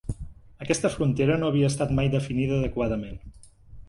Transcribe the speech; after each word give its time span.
Aquesta 0.63 0.89
frontera 0.93 1.35
no 1.41 1.51
havia 1.53 1.69
estat 1.73 1.93
mai 1.99 2.09
definida 2.15 2.57
adequadament 2.61 3.21